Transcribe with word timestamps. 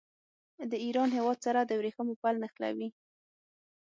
د 0.71 0.73
ایران 0.85 1.09
هېواد 1.17 1.37
سره 1.45 1.59
د 1.63 1.71
ورېښمو 1.79 2.13
پل 2.21 2.35
نښلوي. 2.43 2.89